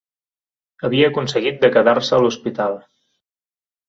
[0.87, 2.79] Havia aconseguit de quedar-se a l'hospital